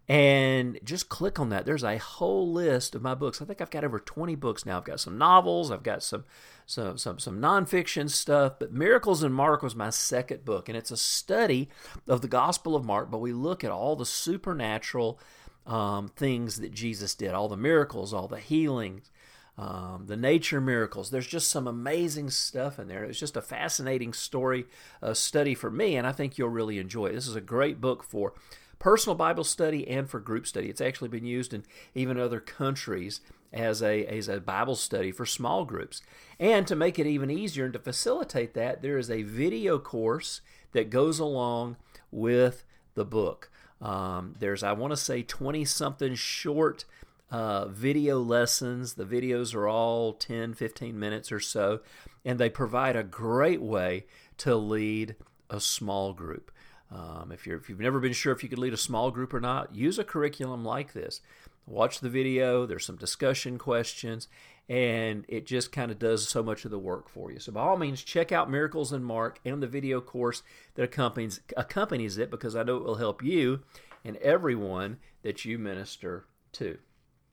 and 0.08 0.78
just 0.84 1.08
click 1.08 1.40
on 1.40 1.48
that. 1.48 1.66
There's 1.66 1.82
a 1.82 1.98
whole 1.98 2.52
list 2.52 2.94
of 2.94 3.02
my 3.02 3.16
books. 3.16 3.42
I 3.42 3.46
think 3.46 3.60
I've 3.60 3.70
got 3.70 3.82
over 3.82 3.98
20 3.98 4.36
books 4.36 4.64
now. 4.64 4.76
I've 4.76 4.84
got 4.84 5.00
some 5.00 5.18
novels, 5.18 5.72
I've 5.72 5.82
got 5.82 6.04
some 6.04 6.24
some 6.66 6.98
some 6.98 7.18
some 7.20 7.40
nonfiction 7.40 8.10
stuff, 8.10 8.54
but 8.58 8.72
Miracles 8.72 9.22
in 9.22 9.32
Mark 9.32 9.62
was 9.62 9.76
my 9.76 9.90
second 9.90 10.44
book, 10.44 10.68
and 10.68 10.76
it's 10.76 10.90
a 10.90 10.96
study 10.96 11.68
of 12.08 12.20
the 12.20 12.28
Gospel 12.28 12.74
of 12.74 12.84
Mark. 12.84 13.10
But 13.10 13.20
we 13.20 13.32
look 13.32 13.62
at 13.62 13.70
all 13.70 13.94
the 13.94 14.04
supernatural 14.04 15.20
um, 15.64 16.08
things 16.08 16.60
that 16.60 16.72
Jesus 16.72 17.14
did, 17.14 17.30
all 17.30 17.48
the 17.48 17.56
miracles, 17.56 18.12
all 18.12 18.26
the 18.26 18.40
healings, 18.40 19.12
um, 19.56 20.06
the 20.06 20.16
nature 20.16 20.60
miracles. 20.60 21.10
There's 21.10 21.26
just 21.26 21.48
some 21.50 21.68
amazing 21.68 22.30
stuff 22.30 22.80
in 22.80 22.88
there. 22.88 23.04
It's 23.04 23.20
just 23.20 23.36
a 23.36 23.42
fascinating 23.42 24.12
story 24.12 24.66
uh, 25.00 25.14
study 25.14 25.54
for 25.54 25.70
me, 25.70 25.96
and 25.96 26.04
I 26.04 26.10
think 26.10 26.36
you'll 26.36 26.48
really 26.48 26.78
enjoy 26.78 27.06
it. 27.06 27.12
This 27.12 27.28
is 27.28 27.36
a 27.36 27.40
great 27.40 27.80
book 27.80 28.02
for 28.02 28.34
personal 28.80 29.14
Bible 29.14 29.44
study 29.44 29.86
and 29.88 30.10
for 30.10 30.18
group 30.18 30.48
study. 30.48 30.68
It's 30.68 30.80
actually 30.80 31.08
been 31.08 31.24
used 31.24 31.54
in 31.54 31.64
even 31.94 32.18
other 32.18 32.40
countries 32.40 33.20
as 33.56 33.82
a, 33.82 34.04
as 34.06 34.28
a 34.28 34.40
Bible 34.40 34.76
study 34.76 35.10
for 35.10 35.26
small 35.26 35.64
groups. 35.64 36.02
And 36.38 36.66
to 36.66 36.76
make 36.76 36.98
it 36.98 37.06
even 37.06 37.30
easier 37.30 37.64
and 37.64 37.72
to 37.72 37.78
facilitate 37.78 38.54
that, 38.54 38.82
there 38.82 38.98
is 38.98 39.10
a 39.10 39.22
video 39.22 39.78
course 39.78 40.40
that 40.72 40.90
goes 40.90 41.18
along 41.18 41.76
with 42.10 42.64
the 42.94 43.04
book. 43.04 43.50
Um, 43.80 44.34
there's, 44.38 44.62
I 44.62 44.72
want 44.72 44.92
to 44.92 44.96
say, 44.96 45.22
20 45.22 45.64
something 45.64 46.14
short 46.14 46.84
uh, 47.30 47.66
video 47.68 48.20
lessons. 48.20 48.94
The 48.94 49.04
videos 49.04 49.54
are 49.54 49.68
all 49.68 50.12
10, 50.12 50.54
15 50.54 50.98
minutes 50.98 51.32
or 51.32 51.40
so, 51.40 51.80
and 52.24 52.38
they 52.38 52.50
provide 52.50 52.96
a 52.96 53.02
great 53.02 53.60
way 53.60 54.06
to 54.38 54.54
lead 54.54 55.16
a 55.50 55.60
small 55.60 56.12
group. 56.12 56.50
Um, 56.90 57.32
if, 57.32 57.46
you're, 57.46 57.56
if 57.56 57.68
you've 57.68 57.80
never 57.80 57.98
been 57.98 58.12
sure 58.12 58.32
if 58.32 58.42
you 58.42 58.48
could 58.48 58.58
lead 58.58 58.72
a 58.72 58.78
small 58.78 59.10
group 59.10 59.34
or 59.34 59.40
not, 59.40 59.74
use 59.74 59.98
a 59.98 60.04
curriculum 60.04 60.64
like 60.64 60.92
this. 60.92 61.20
Watch 61.66 61.98
the 61.98 62.08
video, 62.08 62.64
there's 62.64 62.86
some 62.86 62.96
discussion 62.96 63.58
questions, 63.58 64.28
and 64.68 65.24
it 65.28 65.46
just 65.46 65.72
kind 65.72 65.90
of 65.90 65.98
does 65.98 66.28
so 66.28 66.42
much 66.42 66.64
of 66.64 66.70
the 66.70 66.78
work 66.78 67.08
for 67.08 67.32
you. 67.32 67.40
So, 67.40 67.50
by 67.50 67.60
all 67.60 67.76
means, 67.76 68.02
check 68.02 68.30
out 68.30 68.50
Miracles 68.50 68.92
in 68.92 69.02
Mark 69.02 69.40
and 69.44 69.60
the 69.60 69.66
video 69.66 70.00
course 70.00 70.42
that 70.74 70.84
accompanies, 70.84 71.40
accompanies 71.56 72.18
it 72.18 72.30
because 72.30 72.54
I 72.54 72.62
know 72.62 72.76
it 72.76 72.84
will 72.84 72.96
help 72.96 73.22
you 73.22 73.60
and 74.04 74.16
everyone 74.18 74.98
that 75.22 75.44
you 75.44 75.58
minister 75.58 76.26
to. 76.52 76.78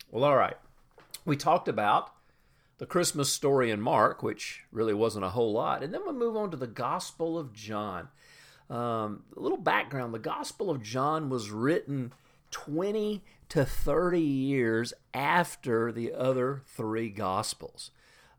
Well, 0.10 0.24
all 0.24 0.36
right. 0.36 0.58
We 1.26 1.38
talked 1.38 1.68
about 1.68 2.12
the 2.80 2.88
Christmas 2.88 3.32
story 3.32 3.70
in 3.70 3.80
Mark, 3.80 4.24
which 4.24 4.64
really 4.72 4.94
wasn't 4.94 5.26
a 5.26 5.30
whole 5.30 5.54
lot. 5.54 5.84
And 5.84 5.94
then 5.94 6.02
we 6.06 6.12
move 6.12 6.36
on 6.36 6.52
to 6.52 6.58
the 6.58 6.68
Gospel 6.68 7.38
of 7.38 7.54
John. 7.54 8.10
Um, 8.70 9.24
a 9.38 9.40
little 9.40 9.58
background 9.58 10.14
the 10.14 10.20
Gospel 10.20 10.70
of 10.70 10.82
John 10.82 11.30
was 11.30 11.52
written 11.52 12.14
20 12.54 13.22
to 13.50 13.66
30 13.66 14.22
years 14.22 14.94
after 15.14 15.92
the 15.92 16.14
other 16.14 16.62
three 16.66 17.10
Gospels. 17.10 17.92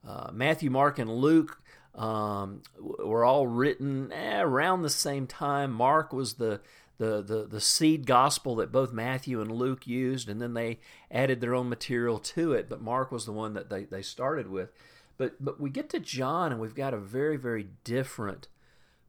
Uh, 0.07 0.31
Matthew, 0.33 0.71
Mark, 0.71 0.99
and 0.99 1.11
Luke 1.11 1.61
um, 1.95 2.63
were 2.79 3.25
all 3.25 3.47
written 3.47 4.13
eh, 4.13 4.41
around 4.41 4.83
the 4.83 4.91
same 4.91 5.27
time. 5.27 5.73
Mark 5.73 6.13
was 6.13 6.35
the 6.35 6.61
the, 6.97 7.23
the, 7.23 7.45
the 7.45 7.61
seed 7.61 8.07
gospel 8.07 8.55
that 8.57 8.71
both 8.71 8.93
Matthew 8.93 9.41
and 9.41 9.51
Luke 9.51 9.85
used, 9.85 10.29
and 10.29 10.41
then 10.41 10.55
they 10.55 10.79
added 11.11 11.41
their 11.41 11.53
own 11.53 11.69
material 11.69 12.21
to 12.21 12.53
it. 12.53 12.69
But 12.69 12.81
Mark 12.81 13.11
was 13.11 13.27
the 13.27 13.33
one 13.33 13.55
that 13.55 13.69
they, 13.69 13.83
they 13.83 14.01
started 14.01 14.49
with. 14.49 14.71
But, 15.17 15.45
but 15.45 15.61
we 15.61 15.71
get 15.71 15.91
to 15.91 15.99
John, 15.99 16.53
and 16.53 16.61
we've 16.61 16.75
got 16.75 16.95
a 16.95 16.99
very, 16.99 17.37
very 17.37 17.67
different 17.83 18.47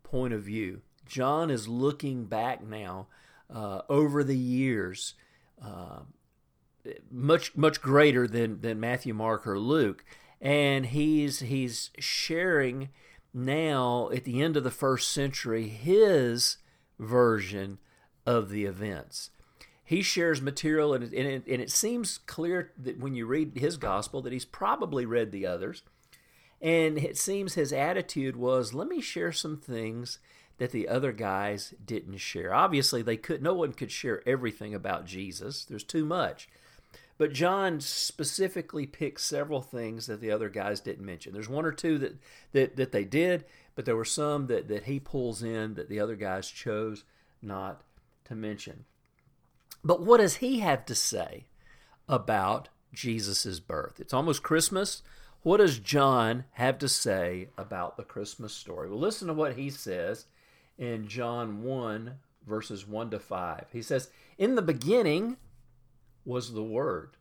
point 0.02 0.34
of 0.34 0.42
view. 0.42 0.82
John 1.06 1.52
is 1.52 1.68
looking 1.68 2.26
back 2.26 2.64
now 2.64 3.06
uh, 3.54 3.82
over 3.90 4.24
the 4.24 4.38
years, 4.38 5.14
uh, 5.64 6.00
much 7.10 7.56
much 7.56 7.82
greater 7.82 8.28
than 8.28 8.62
than 8.62 8.80
Matthew, 8.80 9.14
Mark, 9.14 9.48
or 9.48 9.60
Luke, 9.60 10.04
and 10.42 10.88
he's 10.88 11.40
he's 11.40 11.92
sharing 12.00 12.90
now 13.34 14.10
at 14.14 14.24
the 14.24 14.42
end 14.42 14.56
of 14.56 14.64
the 14.64 14.72
first 14.72 15.12
century 15.12 15.68
his 15.68 16.58
version 17.00 17.80
of 18.26 18.50
the 18.50 18.66
events. 18.66 19.32
He 19.84 20.02
shares 20.02 20.42
material, 20.42 20.94
and 20.94 21.04
and, 21.04 21.28
it, 21.28 21.48
and 21.48 21.62
it 21.62 21.72
seems 21.72 22.18
clear 22.18 22.72
that 22.78 23.00
when 23.00 23.16
you 23.16 23.26
read 23.26 23.58
his 23.58 23.78
gospel 23.78 24.22
that 24.22 24.34
he's 24.34 24.46
probably 24.46 25.06
read 25.06 25.32
the 25.32 25.46
others. 25.46 25.84
And 26.62 26.98
it 26.98 27.18
seems 27.18 27.54
his 27.54 27.74
attitude 27.74 28.36
was, 28.36 28.74
let 28.74 28.88
me 28.88 29.02
share 29.02 29.32
some 29.32 29.58
things 29.58 30.20
that 30.58 30.72
the 30.72 30.88
other 30.88 31.12
guys 31.12 31.74
didn't 31.86 32.18
share. 32.18 32.54
Obviously, 32.54 33.02
they 33.02 33.18
could 33.18 33.42
no 33.42 33.54
one 33.54 33.74
could 33.74 33.92
share 33.92 34.28
everything 34.28 34.74
about 34.74 35.06
Jesus. 35.06 35.66
There's 35.66 35.84
too 35.84 36.06
much. 36.06 36.50
But 37.18 37.34
John 37.34 37.80
specifically 37.80 38.86
picked 38.86 39.22
several 39.22 39.62
things 39.62 40.08
that 40.08 40.20
the 40.20 40.32
other 40.32 40.50
guys 40.50 40.82
didn't 40.82 41.06
mention. 41.06 41.34
There's 41.34 41.48
one 41.48 41.66
or 41.66 41.72
two 41.72 41.98
that, 42.00 42.18
that, 42.52 42.76
that 42.76 42.92
they 42.92 43.06
did, 43.06 43.46
but 43.74 43.86
there 43.86 43.96
were 43.96 44.04
some 44.04 44.48
that, 44.48 44.68
that 44.68 44.84
he 44.84 45.00
pulls 45.00 45.42
in 45.42 45.76
that 45.76 45.88
the 45.88 46.00
other 46.00 46.18
guys 46.18 46.50
chose 46.50 47.06
not 47.42 47.82
to 48.26 48.36
mention. 48.36 48.84
But 49.84 50.02
what 50.02 50.18
does 50.18 50.38
he 50.38 50.60
have 50.60 50.86
to 50.88 50.96
say 50.96 51.46
about 52.10 52.68
Jesus' 52.92 53.62
birth? 53.62 54.00
It's 54.00 54.14
almost 54.14 54.44
Christmas. 54.44 55.02
What 55.42 55.58
does 55.58 55.80
John 55.80 56.46
have 56.54 56.80
to 56.80 56.90
say 56.90 57.50
about 57.58 57.96
the 57.96 58.04
Christmas 58.04 58.52
story? 58.52 58.90
Well, 58.90 59.00
listen 59.00 59.28
to 59.28 59.34
what 59.34 59.56
he 59.56 59.70
says 59.70 60.26
in 60.78 61.08
John 61.08 61.64
1, 61.64 62.16
verses 62.46 62.88
1 62.88 63.12
to 63.12 63.20
5. 63.20 63.68
He 63.72 63.82
says, 63.82 64.10
In 64.38 64.56
the 64.56 64.62
beginning 64.62 65.38
was 66.26 66.54
the 66.54 66.64
Word, 66.64 67.18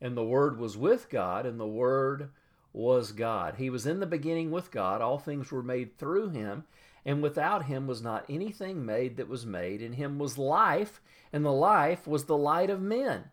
and 0.00 0.16
the 0.16 0.24
Word 0.24 0.58
was 0.58 0.76
with 0.76 1.08
God, 1.08 1.46
and 1.46 1.58
the 1.58 1.66
Word 1.66 2.30
was 2.72 3.12
God. 3.12 3.56
He 3.56 3.70
was 3.70 3.86
in 3.86 4.00
the 4.00 4.06
beginning 4.06 4.50
with 4.50 4.70
God. 4.70 5.00
All 5.00 5.18
things 5.18 5.50
were 5.50 5.62
made 5.62 5.98
through 5.98 6.30
him, 6.30 6.64
and 7.04 7.22
without 7.22 7.66
him 7.66 7.86
was 7.86 8.02
not 8.02 8.24
anything 8.28 8.84
made 8.84 9.16
that 9.16 9.28
was 9.28 9.44
made. 9.44 9.82
In 9.82 9.94
him 9.94 10.18
was 10.18 10.38
life, 10.38 11.00
and 11.32 11.44
the 11.44 11.52
life 11.52 12.06
was 12.06 12.24
the 12.24 12.36
light 12.36 12.70
of 12.70 12.80
men. 12.80 13.24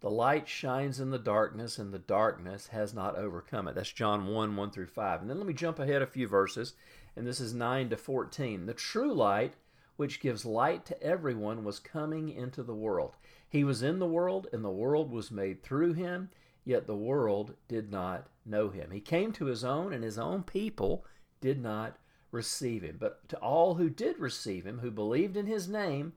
The 0.00 0.10
light 0.10 0.48
shines 0.48 0.98
in 0.98 1.10
the 1.10 1.18
darkness, 1.18 1.78
and 1.78 1.92
the 1.92 1.98
darkness 1.98 2.68
has 2.68 2.94
not 2.94 3.16
overcome 3.16 3.68
it. 3.68 3.74
That's 3.74 3.92
John 3.92 4.26
1 4.28 4.56
1 4.56 4.70
through 4.70 4.86
5. 4.86 5.20
And 5.20 5.28
then 5.28 5.36
let 5.36 5.46
me 5.46 5.52
jump 5.52 5.78
ahead 5.78 6.00
a 6.00 6.06
few 6.06 6.26
verses, 6.26 6.74
and 7.16 7.26
this 7.26 7.40
is 7.40 7.54
9 7.54 7.90
to 7.90 7.96
14. 7.96 8.66
The 8.66 8.74
true 8.74 9.12
light, 9.12 9.54
which 9.96 10.20
gives 10.20 10.44
light 10.44 10.84
to 10.86 11.02
everyone, 11.02 11.64
was 11.64 11.78
coming 11.78 12.28
into 12.28 12.62
the 12.62 12.74
world. 12.74 13.16
He 13.48 13.64
was 13.64 13.82
in 13.82 13.98
the 13.98 14.06
world, 14.06 14.46
and 14.52 14.64
the 14.64 14.70
world 14.70 15.10
was 15.10 15.30
made 15.30 15.62
through 15.62 15.94
him 15.94 16.30
yet 16.64 16.86
the 16.86 16.94
world 16.94 17.54
did 17.68 17.90
not 17.90 18.28
know 18.44 18.68
him. 18.68 18.90
He 18.90 19.00
came 19.00 19.32
to 19.32 19.46
his 19.46 19.64
own, 19.64 19.92
and 19.92 20.04
his 20.04 20.18
own 20.18 20.42
people 20.42 21.04
did 21.40 21.60
not 21.60 21.96
receive 22.30 22.82
him. 22.82 22.96
But 22.98 23.28
to 23.30 23.38
all 23.38 23.74
who 23.74 23.90
did 23.90 24.18
receive 24.18 24.66
him, 24.66 24.78
who 24.78 24.90
believed 24.90 25.36
in 25.36 25.46
his 25.46 25.68
name, 25.68 26.12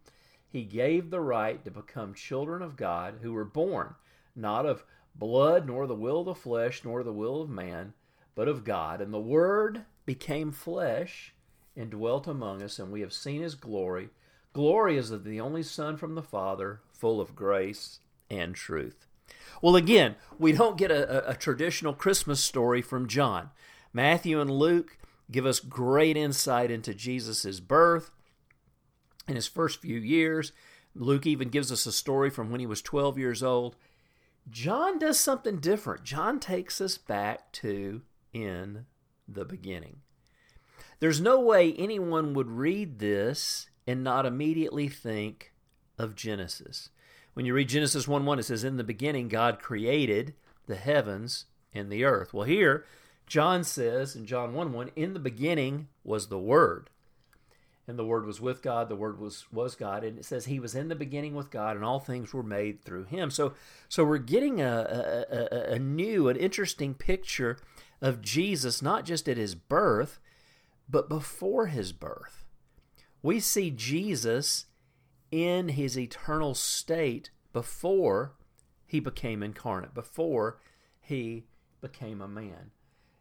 he 0.47 0.63
gave 0.63 1.09
the 1.09 1.21
right 1.21 1.63
to 1.65 1.71
become 1.71 2.13
children 2.13 2.61
of 2.61 2.75
God, 2.75 3.19
who 3.21 3.33
were 3.33 3.45
born 3.45 3.95
not 4.35 4.65
of 4.65 4.83
blood, 5.15 5.67
nor 5.67 5.87
the 5.87 5.95
will 5.95 6.19
of 6.19 6.25
the 6.25 6.35
flesh, 6.35 6.83
nor 6.83 7.03
the 7.03 7.13
will 7.13 7.41
of 7.41 7.49
man, 7.49 7.93
but 8.35 8.47
of 8.47 8.63
God. 8.63 9.01
And 9.01 9.13
the 9.13 9.19
Word 9.19 9.85
became 10.05 10.51
flesh 10.51 11.33
and 11.75 11.91
dwelt 11.91 12.27
among 12.27 12.61
us, 12.61 12.79
and 12.79 12.91
we 12.91 13.01
have 13.01 13.13
seen 13.13 13.41
his 13.41 13.55
glory. 13.55 14.09
Glory 14.53 14.97
is 14.97 15.11
of 15.11 15.23
the 15.23 15.41
only 15.41 15.63
Son 15.63 15.97
from 15.97 16.15
the 16.15 16.21
Father, 16.21 16.81
full 16.91 17.19
of 17.19 17.35
grace 17.35 17.99
and 18.29 18.53
truth. 18.53 19.07
Well, 19.61 19.75
again, 19.75 20.15
we 20.37 20.51
don't 20.51 20.77
get 20.77 20.91
a, 20.91 21.29
a, 21.29 21.35
traditional 21.35 21.93
Christmas 21.93 22.43
story 22.43 22.81
from 22.81 23.07
John. 23.07 23.49
Matthew 23.91 24.39
and 24.39 24.51
Luke 24.51 24.97
give 25.31 25.45
us 25.45 25.59
great 25.59 26.17
insight 26.17 26.69
into 26.69 26.93
Jesus' 26.93 27.59
birth 27.59 28.11
in 29.27 29.35
his 29.35 29.47
first 29.47 29.81
few 29.81 29.97
years. 29.97 30.51
Luke 30.95 31.25
even 31.25 31.49
gives 31.49 31.71
us 31.71 31.85
a 31.85 31.91
story 31.91 32.29
from 32.29 32.51
when 32.51 32.59
he 32.59 32.67
was 32.67 32.81
12 32.81 33.17
years 33.17 33.41
old. 33.41 33.75
John 34.49 34.99
does 34.99 35.19
something 35.19 35.57
different. 35.57 36.03
John 36.03 36.39
takes 36.39 36.81
us 36.81 36.97
back 36.97 37.51
to 37.53 38.01
in 38.33 38.85
the 39.27 39.45
beginning. 39.45 39.97
There's 40.99 41.21
no 41.21 41.39
way 41.39 41.73
anyone 41.73 42.33
would 42.33 42.49
read 42.49 42.99
this 42.99 43.67
and 43.85 44.03
not 44.03 44.25
immediately 44.25 44.87
think 44.87 45.53
of 45.97 46.15
Genesis. 46.15 46.89
When 47.33 47.45
you 47.45 47.53
read 47.53 47.69
Genesis 47.69 48.07
1 48.07 48.25
1, 48.25 48.39
it 48.39 48.43
says, 48.43 48.63
In 48.63 48.77
the 48.77 48.83
beginning, 48.83 49.27
God 49.27 49.59
created 49.59 50.33
the 50.67 50.75
heavens 50.75 51.45
and 51.73 51.91
the 51.91 52.03
earth. 52.03 52.33
Well, 52.33 52.45
here, 52.45 52.85
John 53.27 53.63
says 53.63 54.15
in 54.15 54.25
John 54.25 54.53
1 54.53 54.71
1, 54.71 54.91
In 54.95 55.13
the 55.13 55.19
beginning 55.19 55.87
was 56.03 56.27
the 56.27 56.39
Word. 56.39 56.89
And 57.85 57.99
the 57.99 58.05
Word 58.05 58.25
was 58.25 58.39
with 58.39 58.61
God, 58.61 58.87
the 58.87 58.95
Word 58.95 59.19
was, 59.19 59.45
was 59.51 59.75
God. 59.75 60.05
And 60.05 60.17
it 60.17 60.25
says 60.25 60.45
He 60.45 60.59
was 60.59 60.75
in 60.75 60.87
the 60.87 60.95
beginning 60.95 61.35
with 61.35 61.51
God, 61.51 61.75
and 61.75 61.83
all 61.83 61.99
things 61.99 62.33
were 62.33 62.43
made 62.43 62.81
through 62.81 63.05
Him. 63.05 63.29
So, 63.29 63.53
so 63.89 64.05
we're 64.05 64.19
getting 64.19 64.61
a, 64.61 65.25
a, 65.29 65.73
a 65.73 65.79
new, 65.79 66.29
an 66.29 66.37
interesting 66.37 66.93
picture 66.93 67.57
of 68.03 68.21
Jesus, 68.21 68.83
not 68.83 69.03
just 69.03 69.27
at 69.27 69.37
His 69.37 69.55
birth, 69.55 70.19
but 70.87 71.09
before 71.09 71.65
His 71.65 71.91
birth. 71.91 72.43
We 73.23 73.39
see 73.39 73.71
Jesus 73.71 74.65
in 75.33 75.69
his 75.69 75.97
eternal 75.97 76.53
state 76.53 77.31
before 77.53 78.33
he 78.85 78.99
became 78.99 79.41
incarnate, 79.41 79.95
before 79.95 80.59
he 81.01 81.45
became 81.81 82.21
a 82.21 82.27
man. 82.27 82.69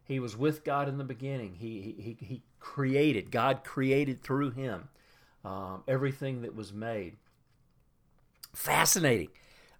He 0.03 0.19
was 0.19 0.37
with 0.37 0.63
God 0.63 0.87
in 0.87 0.99
the 0.99 1.03
beginning. 1.03 1.55
He, 1.55 1.95
he, 1.97 2.17
he 2.23 2.43
created, 2.59 3.31
God 3.31 3.63
created 3.63 4.21
through 4.21 4.51
him 4.51 4.89
um, 5.43 5.81
everything 5.87 6.43
that 6.43 6.53
was 6.53 6.71
made. 6.71 7.15
Fascinating. 8.53 9.29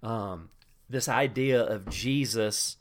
Um, 0.02 0.50
this 0.90 1.08
idea 1.08 1.62
of 1.62 1.88
Jesus 1.88 2.78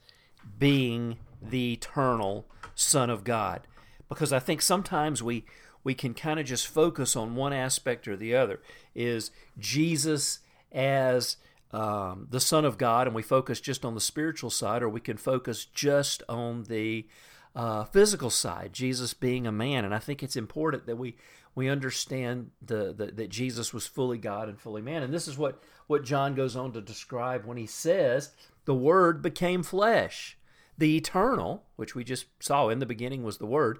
being 0.59 1.19
the 1.43 1.75
eternal 1.75 2.47
Son 2.75 3.11
of 3.11 3.25
God. 3.25 3.63
Because 4.09 4.33
I 4.33 4.39
think 4.39 4.63
sometimes 4.63 5.23
we, 5.23 5.45
we 5.85 5.95
can 5.95 6.15
kind 6.15 6.39
of 6.39 6.47
just 6.47 6.67
focus 6.67 7.17
on 7.17 7.35
one 7.35 7.53
aspect 7.53 8.07
or 8.07 8.17
the 8.17 8.35
other. 8.35 8.61
Is 8.95 9.31
Jesus 9.59 10.41
as 10.71 11.37
um, 11.73 12.27
the 12.31 12.41
Son 12.41 12.65
of 12.65 12.77
God, 12.79 13.07
and 13.07 13.17
we 13.17 13.23
focus 13.23 13.61
just 13.61 13.85
on 13.85 13.95
the 13.95 14.01
spiritual 14.01 14.51
side, 14.51 14.83
or 14.83 14.89
we 14.89 15.01
can 15.01 15.17
focus 15.17 15.65
just 15.65 16.23
on 16.29 16.65
the 16.65 17.07
uh, 17.55 17.85
physical 17.85 18.31
side, 18.31 18.73
Jesus 18.73 19.15
being 19.15 19.47
a 19.47 19.53
man. 19.53 19.85
And 19.85 19.95
I 19.95 19.99
think 19.99 20.23
it's 20.23 20.37
important 20.37 20.87
that 20.87 20.97
we 20.97 21.17
we 21.55 21.69
understand 21.69 22.51
the, 22.63 22.95
the, 22.95 23.07
that 23.13 23.29
Jesus 23.29 23.75
was 23.75 23.87
fully 23.87 24.17
God 24.17 24.49
and 24.49 24.59
fully 24.59 24.81
man. 24.81 25.03
And 25.03 25.13
this 25.13 25.29
is 25.29 25.37
what 25.37 25.63
what 25.87 26.05
John 26.05 26.35
goes 26.35 26.57
on 26.57 26.73
to 26.73 26.81
describe 26.81 27.45
when 27.45 27.59
he 27.59 27.67
says 27.67 28.31
the 28.65 28.75
Word 28.75 29.23
became 29.23 29.63
flesh. 29.63 30.37
The 30.79 30.97
eternal, 30.97 31.64
which 31.76 31.95
we 31.95 32.05
just 32.05 32.26
saw 32.41 32.69
in 32.69 32.79
the 32.79 32.87
beginning 32.87 33.23
was 33.23 33.38
the 33.38 33.47
Word, 33.47 33.79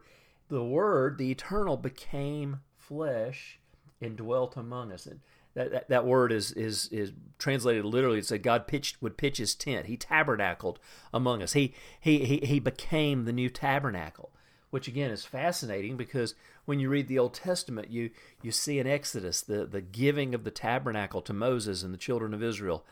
the 0.49 0.65
Word, 0.65 1.19
the 1.19 1.31
eternal, 1.31 1.77
became 1.77 2.61
flesh 2.77 3.59
and 4.01 4.17
dwelt 4.17 4.57
among 4.57 4.93
us. 4.93 5.07
And 5.07 5.21
that, 5.55 5.71
that, 5.71 5.89
that 5.89 6.07
word 6.07 6.33
is, 6.33 6.53
is, 6.53 6.89
is 6.89 7.13
translated 7.39 7.85
literally. 7.85 8.19
It 8.19 8.27
said 8.27 8.43
God 8.43 8.67
pitched, 8.67 9.01
would 9.03 9.17
pitch 9.17 9.39
his 9.39 9.55
tent. 9.55 9.87
He 9.87 9.97
tabernacled 9.97 10.79
among 11.13 11.43
us. 11.43 11.53
He, 11.53 11.75
he, 12.01 12.25
he, 12.25 12.39
he 12.39 12.59
became 12.59 13.25
the 13.25 13.33
new 13.33 13.51
tabernacle, 13.51 14.31
which 14.71 14.89
again 14.89 15.11
is 15.11 15.25
fascinating 15.25 15.97
because 15.97 16.35
when 16.65 16.81
you 16.81 16.89
read 16.89 17.09
the 17.09 17.19
Old 17.19 17.35
Testament, 17.35 17.91
you, 17.91 18.11
you 18.41 18.51
see 18.51 18.79
in 18.79 18.87
Exodus 18.87 19.43
the, 19.43 19.67
the 19.67 19.83
giving 19.83 20.35
of 20.35 20.45
the 20.45 20.51
tabernacle 20.51 21.21
to 21.23 21.33
Moses 21.33 21.83
and 21.83 21.93
the 21.93 21.99
children 21.99 22.33
of 22.33 22.43
Israel. 22.43 22.85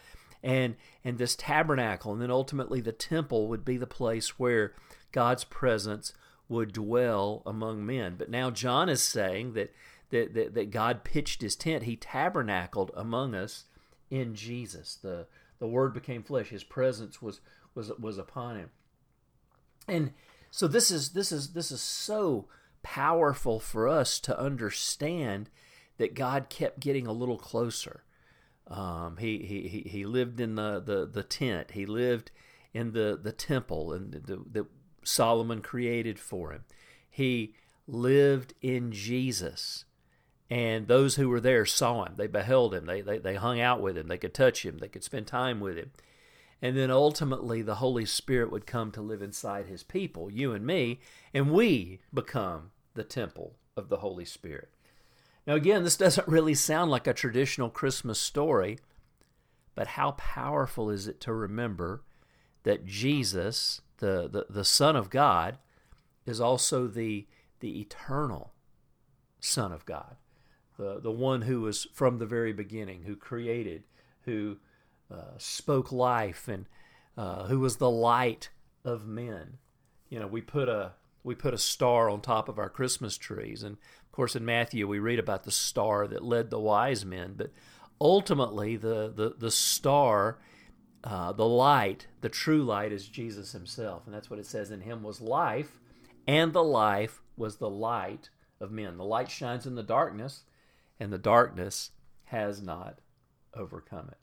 And, 0.43 0.77
and 1.05 1.19
this 1.19 1.37
tabernacle, 1.37 2.13
and 2.13 2.23
then 2.23 2.31
ultimately 2.31 2.81
the 2.81 2.93
temple 2.93 3.49
would 3.49 3.65
be 3.65 3.77
the 3.77 3.87
place 3.87 4.39
where 4.39 4.73
God's 5.13 5.45
presence 5.45 6.15
would 6.49 6.73
dwell 6.73 7.43
among 7.45 7.85
men. 7.85 8.15
But 8.17 8.31
now 8.31 8.51
John 8.51 8.89
is 8.89 9.03
saying 9.03 9.53
that 9.53 9.73
that, 10.11 10.35
that, 10.35 10.55
that 10.55 10.71
God 10.71 11.05
pitched 11.05 11.41
his 11.41 11.57
tent. 11.57 11.85
He 11.85 11.97
tabernacled 11.97 12.91
among 12.95 13.35
us 13.35 13.65
in 14.11 14.35
Jesus. 14.35 14.97
The, 15.01 15.27
the 15.59 15.69
Word 15.69 15.95
became 15.95 16.23
flesh. 16.23 16.49
His 16.49 16.65
presence 16.65 17.23
was, 17.23 17.41
was, 17.75 17.91
was 17.99 18.19
upon 18.19 18.57
him. 18.57 18.71
And 19.89 20.13
so 20.51 20.69
this 20.69 20.91
is, 20.91 21.11
this, 21.11 21.33
is, 21.33 21.53
this 21.53 21.71
is 21.71 21.81
so 21.81 22.47
powerful 22.83 23.61
for 23.61 23.89
us 23.89 24.21
to 24.21 24.39
understand 24.39 25.49
that 25.99 26.15
God 26.15 26.49
kept 26.49 26.81
getting 26.81 27.07
a 27.07 27.13
little 27.13 27.39
closer. 27.39 28.03
Um, 28.71 29.17
he, 29.17 29.39
he, 29.39 29.89
he 29.89 30.05
lived 30.07 30.41
in 30.41 30.55
the, 30.55 30.81
the, 30.81 31.07
the 31.07 31.25
tent. 31.25 31.73
He 31.73 31.87
lived 31.87 32.31
in 32.73 32.93
the, 32.93 33.19
the 33.21 33.33
temple 33.33 33.93
and 33.93 34.13
the, 34.13 34.45
that 34.53 34.67
Solomon 35.03 35.61
created 35.61 36.19
for 36.19 36.53
him. 36.53 36.65
He 37.09 37.55
lived 37.87 38.55
in 38.63 38.93
Jesus. 38.93 39.85
And 40.49 40.89
those 40.89 41.17
who 41.17 41.29
were 41.29 41.41
there 41.41 41.67
saw 41.67 42.05
him. 42.05 42.15
They 42.17 42.27
beheld 42.27 42.75
him. 42.75 42.87
They, 42.87 43.01
they, 43.01 43.19
they 43.19 43.35
hung 43.35 43.61
out 43.61 43.81
with 43.81 43.97
him. 43.97 44.09
They 44.09 44.19
could 44.19 44.35
touch 44.35 44.65
him. 44.65 44.79
They 44.79 44.89
could 44.89 45.05
spend 45.05 45.27
time 45.27 45.61
with 45.61 45.77
him. 45.77 45.91
And 46.63 46.77
then 46.77 46.91
ultimately, 46.91 47.63
the 47.63 47.77
Holy 47.77 48.05
Spirit 48.05 48.53
would 48.53 48.67
come 48.67 48.91
to 48.93 49.01
live 49.01 49.23
inside 49.23 49.67
his 49.67 49.83
people, 49.83 50.31
you 50.31 50.53
and 50.53 50.67
me, 50.67 51.01
and 51.33 51.51
we 51.51 52.01
become 52.13 52.71
the 52.95 53.05
temple 53.05 53.57
of 53.77 53.89
the 53.89 53.99
Holy 53.99 54.27
Spirit. 54.27 54.69
Now, 55.47 55.55
again, 55.55 55.85
this 55.85 55.97
doesn't 55.99 56.29
really 56.29 56.55
sound 56.55 56.91
like 56.91 57.07
a 57.07 57.15
traditional 57.15 57.71
Christmas 57.71 58.21
story, 58.21 58.79
but 59.75 59.89
how 59.89 60.13
powerful 60.13 60.91
is 60.91 61.07
it 61.07 61.21
to 61.23 61.33
remember 61.33 62.03
that 62.63 62.85
Jesus, 62.85 63.81
the, 63.99 64.29
the, 64.29 64.47
the 64.51 64.65
Son 64.65 64.97
of 64.97 65.11
God, 65.11 65.59
is 66.27 66.41
also 66.41 66.87
the, 66.87 67.27
the 67.61 67.81
eternal 67.81 68.53
Son 69.41 69.73
of 69.73 69.87
God 69.87 70.17
the, 70.81 70.99
the 70.99 71.13
one 71.13 71.43
who 71.43 71.61
was 71.61 71.87
from 71.93 72.19
the 72.19 72.27
very 72.27 72.53
beginning, 72.53 73.03
who 73.03 73.15
created, 73.15 73.85
who 74.23 74.57
uh, 75.13 75.37
spoke 75.37 75.93
life, 75.93 76.49
and 76.49 76.65
uh, 77.19 77.45
who 77.45 77.61
was 77.61 77.77
the 77.77 77.91
light 77.91 78.49
of 78.83 79.07
men. 79.07 79.59
You 80.09 80.19
know, 80.19 80.27
we 80.27 80.41
put 80.41 80.69
a 80.69 80.93
we 81.23 81.35
put 81.35 81.55
a 81.55 81.59
star 81.59 82.09
on 82.09 82.21
top 82.21 82.49
of 82.49 82.59
our 82.59 82.71
Christmas 82.71 83.17
trees, 83.17 83.63
and 83.63 83.77
of 83.77 84.13
course 84.13 84.35
in 84.35 84.45
Matthew 84.45 84.87
we 84.89 84.99
read 84.99 85.19
about 85.19 85.45
the 85.45 85.51
star 85.51 86.07
that 86.09 86.25
led 86.25 86.51
the 86.51 86.61
wise 86.61 87.05
men. 87.05 87.35
But 87.37 87.51
ultimately, 88.01 88.77
the 88.77 89.13
the 89.15 89.35
the 89.39 89.51
star, 89.51 90.39
uh, 91.05 91.33
the 91.33 91.47
light, 91.47 92.07
the 92.21 92.29
true 92.29 92.63
light 92.63 92.93
is 92.93 93.09
Jesus 93.09 93.53
Himself, 93.53 94.07
and 94.07 94.15
that's 94.15 94.31
what 94.31 94.39
it 94.39 94.47
says. 94.47 94.71
In 94.71 94.81
Him 94.81 95.03
was 95.03 95.21
life, 95.21 95.79
and 96.27 96.53
the 96.53 96.65
life 96.65 97.21
was 97.37 97.57
the 97.57 97.71
light 97.71 98.31
of 98.61 98.71
men. 98.71 98.97
The 98.97 99.05
light 99.05 99.31
shines 99.31 99.67
in 99.67 99.75
the 99.75 99.83
darkness, 99.83 100.45
and 100.99 101.13
the 101.13 101.19
darkness 101.19 101.91
has 102.25 102.63
not 102.63 103.01
overcome 103.55 104.09
it. 104.09 104.19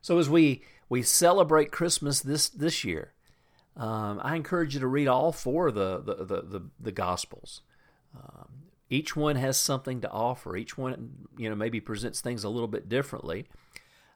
So 0.00 0.18
as 0.18 0.28
we 0.28 0.62
we 0.88 1.02
celebrate 1.02 1.70
Christmas 1.72 2.20
this 2.20 2.48
this 2.48 2.84
year, 2.84 3.14
um, 3.76 4.20
I 4.22 4.36
encourage 4.36 4.74
you 4.74 4.80
to 4.80 4.86
read 4.86 5.08
all 5.08 5.32
four 5.32 5.68
of 5.68 5.74
the 5.74 5.98
the 5.98 6.24
the, 6.24 6.42
the, 6.42 6.62
the 6.80 6.92
Gospels. 6.92 7.62
Um, 8.14 8.48
each 8.90 9.16
one 9.16 9.36
has 9.36 9.56
something 9.56 10.02
to 10.02 10.10
offer. 10.10 10.54
Each 10.54 10.76
one, 10.76 11.28
you 11.38 11.48
know, 11.48 11.56
maybe 11.56 11.80
presents 11.80 12.20
things 12.20 12.44
a 12.44 12.50
little 12.50 12.68
bit 12.68 12.90
differently. 12.90 13.46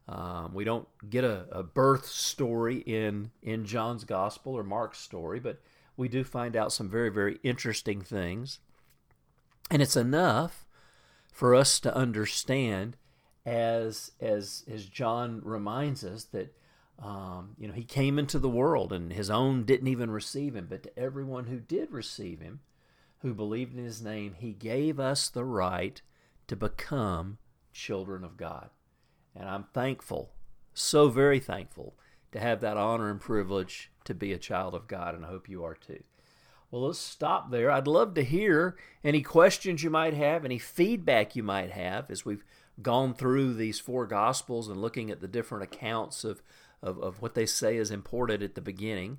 Um, 0.08 0.52
we 0.52 0.64
don't 0.64 0.86
get 1.08 1.24
a, 1.24 1.46
a, 1.50 1.62
birth 1.62 2.06
story 2.06 2.76
in 2.76 3.30
in 3.42 3.64
John's 3.64 4.04
Gospel 4.04 4.52
or 4.52 4.62
Mark's 4.62 5.00
story, 5.00 5.40
but 5.40 5.60
we 5.96 6.08
do 6.08 6.22
find 6.22 6.54
out 6.54 6.72
some 6.72 6.88
very 6.88 7.08
very 7.08 7.40
interesting 7.42 8.02
things, 8.02 8.60
and 9.70 9.82
it's 9.82 9.96
enough 9.96 10.66
for 11.32 11.54
us 11.54 11.80
to 11.80 11.96
understand 11.96 12.96
as 13.44 14.12
as 14.20 14.64
as 14.70 14.86
John 14.86 15.40
reminds 15.42 16.04
us 16.04 16.24
that 16.24 16.54
um, 16.98 17.54
you 17.58 17.68
know 17.68 17.74
he 17.74 17.84
came 17.84 18.18
into 18.18 18.38
the 18.38 18.48
world 18.48 18.92
and 18.92 19.12
his 19.12 19.30
own 19.30 19.64
didn't 19.64 19.88
even 19.88 20.10
receive 20.10 20.54
him, 20.54 20.66
but 20.68 20.82
to 20.84 20.98
everyone 20.98 21.46
who 21.46 21.60
did 21.60 21.90
receive 21.90 22.40
him, 22.40 22.60
who 23.20 23.34
believed 23.34 23.76
in 23.76 23.84
his 23.84 24.02
name, 24.02 24.34
he 24.38 24.52
gave 24.52 24.98
us 24.98 25.28
the 25.28 25.44
right 25.44 26.00
to 26.48 26.56
become 26.56 27.38
children 27.72 28.24
of 28.24 28.36
God. 28.36 28.70
And 29.34 29.48
I'm 29.48 29.64
thankful, 29.74 30.32
so 30.72 31.08
very 31.08 31.40
thankful, 31.40 31.94
to 32.32 32.40
have 32.40 32.60
that 32.60 32.76
honor 32.76 33.10
and 33.10 33.20
privilege 33.20 33.90
to 34.04 34.14
be 34.14 34.32
a 34.32 34.38
child 34.38 34.74
of 34.74 34.86
God, 34.86 35.14
and 35.14 35.24
I 35.24 35.28
hope 35.28 35.48
you 35.48 35.64
are 35.64 35.74
too. 35.74 36.02
Well, 36.70 36.86
let's 36.86 36.98
stop 36.98 37.50
there. 37.50 37.70
I'd 37.70 37.86
love 37.86 38.14
to 38.14 38.24
hear 38.24 38.76
any 39.04 39.22
questions 39.22 39.82
you 39.82 39.90
might 39.90 40.14
have, 40.14 40.44
any 40.44 40.58
feedback 40.58 41.36
you 41.36 41.42
might 41.42 41.70
have 41.70 42.10
as 42.10 42.24
we've 42.24 42.44
gone 42.82 43.14
through 43.14 43.54
these 43.54 43.78
four 43.78 44.06
Gospels 44.06 44.68
and 44.68 44.80
looking 44.80 45.10
at 45.10 45.20
the 45.20 45.28
different 45.28 45.64
accounts 45.64 46.24
of, 46.24 46.42
of, 46.82 46.98
of 46.98 47.22
what 47.22 47.34
they 47.34 47.46
say 47.46 47.76
is 47.76 47.90
important 47.90 48.42
at 48.42 48.54
the 48.54 48.60
beginning. 48.60 49.18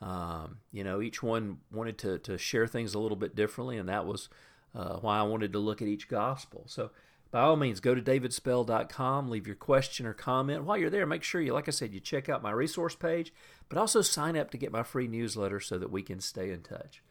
Um, 0.00 0.58
you 0.72 0.84
know, 0.84 1.00
each 1.00 1.22
one 1.22 1.58
wanted 1.72 1.98
to, 1.98 2.18
to 2.20 2.38
share 2.38 2.66
things 2.66 2.94
a 2.94 2.98
little 2.98 3.16
bit 3.16 3.34
differently, 3.34 3.78
and 3.78 3.88
that 3.88 4.06
was 4.06 4.28
uh, 4.74 4.96
why 4.96 5.18
I 5.18 5.22
wanted 5.22 5.52
to 5.54 5.58
look 5.58 5.80
at 5.80 5.88
each 5.88 6.08
Gospel. 6.08 6.64
So, 6.66 6.90
by 7.30 7.40
all 7.40 7.56
means, 7.56 7.80
go 7.80 7.94
to 7.94 8.00
davidspell.com, 8.00 9.28
leave 9.28 9.46
your 9.46 9.56
question 9.56 10.06
or 10.06 10.12
comment. 10.12 10.64
While 10.64 10.78
you're 10.78 10.90
there, 10.90 11.06
make 11.06 11.22
sure 11.22 11.40
you, 11.40 11.52
like 11.52 11.68
I 11.68 11.72
said, 11.72 11.92
you 11.92 12.00
check 12.00 12.28
out 12.28 12.42
my 12.42 12.52
resource 12.52 12.94
page, 12.94 13.32
but 13.68 13.78
also 13.78 14.00
sign 14.00 14.36
up 14.36 14.50
to 14.52 14.58
get 14.58 14.70
my 14.70 14.82
free 14.82 15.08
newsletter 15.08 15.60
so 15.60 15.76
that 15.78 15.90
we 15.90 16.02
can 16.02 16.20
stay 16.20 16.50
in 16.50 16.62
touch. 16.62 17.02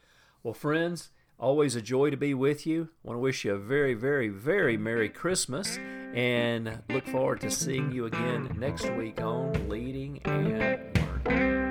Well, 0.42 0.54
friends, 0.54 1.10
always 1.40 1.76
a 1.76 1.82
joy 1.82 2.10
to 2.10 2.18
be 2.18 2.34
with 2.34 2.66
you. 2.66 2.90
I 3.04 3.08
want 3.08 3.18
to 3.18 3.22
wish 3.22 3.46
you 3.46 3.54
a 3.54 3.60
very, 3.60 3.94
very, 3.94 4.30
very 4.30 4.78
Merry 4.78 5.10
Christmas 5.10 5.78
and 6.14 6.82
look 6.90 7.06
forward 7.08 7.42
to 7.42 7.52
seeing 7.52 7.92
you 7.92 8.06
again 8.06 8.56
next 8.58 8.90
week 8.94 9.22
on 9.22 9.70
Leading 9.70 10.22
and 10.26 10.98
Learning. 11.26 11.65